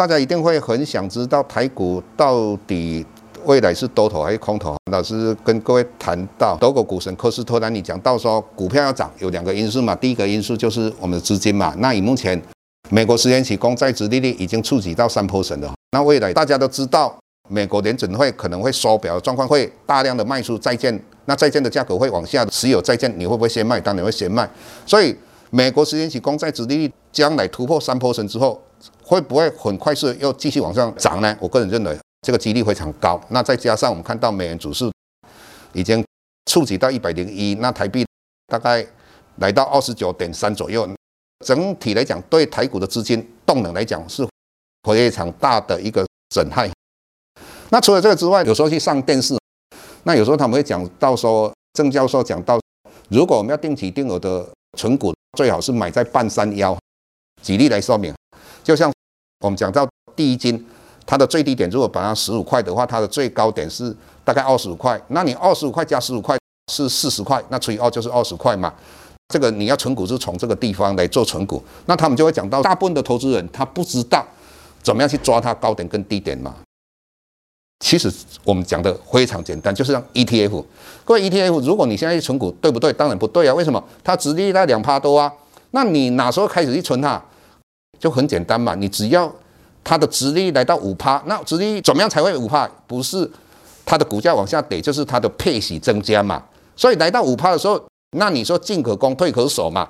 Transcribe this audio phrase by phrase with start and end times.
[0.00, 3.04] 大家一定会很想知道台股到底
[3.44, 4.74] 未来是多头还是空头？
[4.90, 11.74] 老师跟各位谈到德国股神科斯托兰尼讲到说，股票要涨有两个因素嘛，第一个因素就是我们的资金嘛。
[11.80, 12.40] 那以目前
[12.88, 17.14] 美国十年期公债殖利率已经触及到三 percent 了，那未来大家都知道，
[17.50, 23.78] 美国联准会可能会缩表的状况，会大量的卖出债券，那债券的价格会往下，持有债券你会不会先卖？
[23.78, 24.48] 当然会先卖。
[24.86, 25.14] 所以
[25.50, 28.60] 美国十年期公债殖利率将来突破三 percent 之后。
[29.04, 31.36] 会不会很快速又继续往上涨呢？
[31.40, 33.20] 我个人认为这个几率非常高。
[33.28, 34.90] 那再加上我们看到美元指数
[35.72, 36.02] 已经
[36.46, 38.06] 触及到一百零一，那台币
[38.46, 38.86] 大概
[39.36, 40.88] 来到二十九点三左右。
[41.44, 44.26] 整体来讲，对台股的资金动能来讲是
[44.84, 46.70] 非常大的一个损害。
[47.70, 49.36] 那除了这个之外，有时候去上电视，
[50.04, 52.58] 那有时候他们会讲到说，郑教授讲到，
[53.10, 54.48] 如果我们要定期定额的
[54.78, 56.76] 存股，最好是买在半山腰。
[57.42, 58.14] 举例来说明，
[58.62, 58.90] 就像。
[59.42, 60.62] 我们讲到第一金，
[61.06, 65.00] 它的最低点如果把它十五块的话，它的最高点是大概二十五块。
[65.08, 66.36] 那你二十五块加十五块
[66.70, 68.70] 是四十块，那除以二就是二十块嘛。
[69.28, 74.22] 这个你要存股是从这个地方来做存股，那他们就会讲到，大部分的投资人他不知道
[74.82, 76.54] 怎么样去抓它高点跟低点嘛。
[77.80, 78.12] 其实
[78.44, 80.64] 我们讲的非常简单，就是让 ETF。
[81.04, 82.92] 各位 ETF，如果你现在去存股，对不对？
[82.92, 83.54] 当然不对啊。
[83.54, 83.82] 为什么？
[84.04, 85.32] 它殖利率在两趴多啊。
[85.72, 87.20] 那你哪时候开始去存它？
[87.98, 89.30] 就很简单嘛，你只要
[89.82, 92.68] 它的殖利率来到五趴，那殖利率怎么样才会五趴？
[92.86, 93.28] 不是
[93.84, 96.42] 它的股价往下跌，就是它的配息增加嘛。
[96.76, 97.82] 所以来到五趴的时候，
[98.16, 99.88] 那你说进可攻退可守嘛。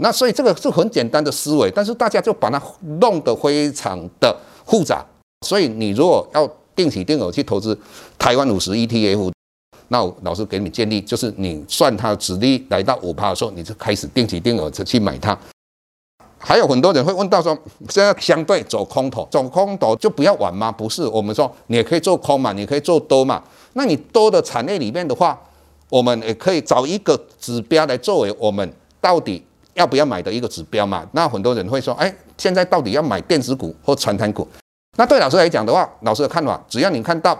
[0.00, 2.60] 那所以这个是很简单的思维，但是大家就把它
[3.00, 5.04] 弄得非常的复杂。
[5.46, 7.78] 所以你如果要定期定额去投资
[8.18, 9.32] 台湾五十 ETF，
[9.88, 15.36] 那老师给你建议，就是你算它的殖利来到五趴的时候，你就开始定期定额去买它。
[16.42, 17.56] 还有很多人会问到说，
[17.90, 20.72] 现在相对走空头，走空头就不要玩吗？
[20.72, 23.42] 不是，我们说你也可以做空嘛，你可以做多嘛。
[23.74, 25.38] 那你多的产业里面的话，
[25.90, 29.44] 我们也可以找一个指标来作为我们到底
[29.74, 31.06] 要不要买的一个指标嘛。
[31.12, 34.48] 那很多人会说，哎，现在到底要买电子股或传产股？
[34.96, 37.38] 那对老师来讲的话，老师的看法，只要你看到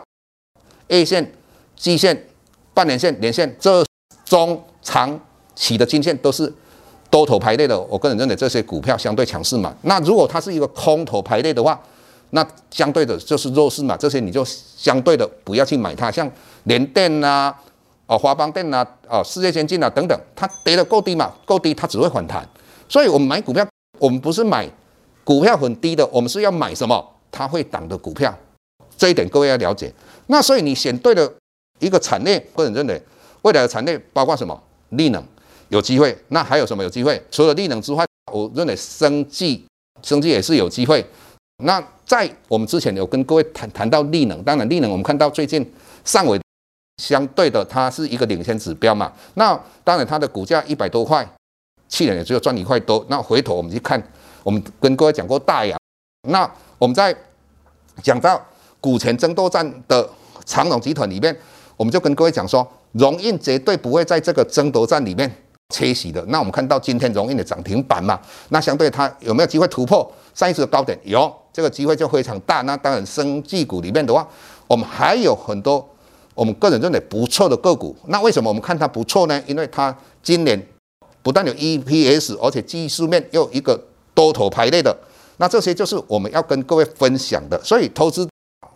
[0.89, 1.33] A 线、
[1.77, 2.27] 季线、
[2.75, 3.85] 半年线、年线这
[4.25, 5.21] 中长
[5.55, 6.53] 期的均线都是。
[7.11, 9.75] 多头排列的，我个人认为这些股票相对强势嘛。
[9.83, 11.77] 那如果它是一个空头排列的话，
[12.31, 13.97] 那相对的就是弱势嘛。
[13.97, 16.31] 这些你就相对的不要去买它，像
[16.63, 17.53] 联电啊、
[18.07, 22.49] 哦华邦电啊、哦世界先进啊等等，它跌得够低嘛，够低它只会反弹。
[22.89, 23.67] 所以我们买股票，
[23.99, 24.71] 我们不是买
[25.25, 27.05] 股票很低的，我们是要买什么？
[27.31, 28.37] 它会涨的股票。
[28.97, 29.93] 这一点各位要了解。
[30.27, 31.33] 那所以你选对了
[31.79, 33.03] 一个产业，个人认为
[33.43, 34.63] 未来的产业包括什么？
[34.91, 35.25] 力能。
[35.69, 37.23] 有机会，那还有什么有机会？
[37.31, 39.65] 除了力能之外，我认为生技，
[40.03, 41.05] 生技也是有机会。
[41.63, 45.65] 那在我们之前有跟各位谈谈到力能，当然力能我们看到最近
[46.05, 46.41] 上纬
[47.01, 49.13] 相对的它是一个领先指标嘛。
[49.35, 51.25] 那当然它的股价一百多块，
[51.89, 53.07] 去年也只有赚一块多。
[53.09, 54.03] 那回头我们去看，
[54.43, 55.79] 我们跟各位讲过大亚，
[56.29, 56.51] 那
[56.81, 57.15] 我们在
[58.03, 58.43] 讲到
[58.81, 60.09] 股权争夺战的
[60.47, 61.37] 长荣集团里面，
[61.77, 65.31] 我们就跟各位讲说，荣印绝对不会在这个争夺战里面。
[65.69, 68.19] 缺席的，那我们看到今天荣印的涨停板嘛，
[68.49, 70.99] 那相对它有没有机会突破上一次的高点？
[71.05, 72.63] 有，这个机会就非常大。
[72.63, 74.27] 那当然，生技股里面的话，
[74.67, 75.89] 我们还有很多
[76.35, 77.95] 我们个人认为不错的个股。
[78.07, 79.41] 那为什么我们看它不错呢？
[79.47, 80.61] 因为它今年
[81.23, 83.81] 不但有 EPS，而且技术面又一个
[84.13, 84.97] 多头排列的。
[85.41, 87.59] 那这些就是我们要跟各位分享的。
[87.65, 88.29] 所以投资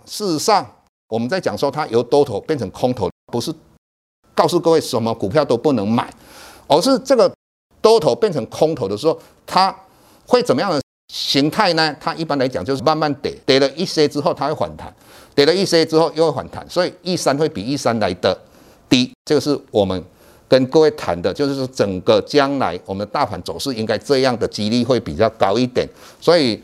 [0.06, 0.66] 事实上
[1.08, 3.54] 我们在讲说它由多头变成空头，不是
[4.34, 6.12] 告诉各位什么股票都不能买。
[6.66, 7.30] 而是这个
[7.82, 9.74] 多头变成空头的时候，它
[10.26, 10.80] 会怎么样的
[11.12, 11.94] 形态呢？
[12.00, 14.92] 它一般来讲就是慢慢跌，跌了一些之后它会反弹，
[15.34, 18.34] 跌了一些之后又会反弹，所以一三会比一三来的
[18.88, 20.02] 低，这个是我们
[20.48, 25.88] 跟各位谈的就是说，整个将来我们的大盘走势应该这样的几率会比较高一点。
[26.20, 26.62] 所以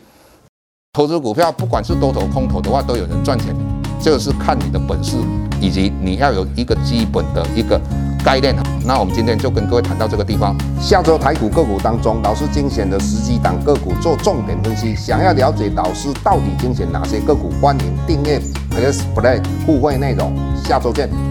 [0.93, 3.55] 投资股票，不管是多头空头的话，都有人赚钱，
[3.99, 5.17] 就是看你的本事，
[5.59, 7.79] 以及你要有一个基本的一个
[8.23, 8.55] 概念。
[8.85, 10.55] 那我们今天就跟各位谈到这个地方。
[10.81, 14.95] 下周台股个股当中，老师精选的十几档个股做重点分析。
[14.95, 18.39] 想要了解老师到底精选哪些个股，欢迎订阅
[18.69, 20.33] Plus Play 互惠内容。
[20.63, 21.30] 下周见。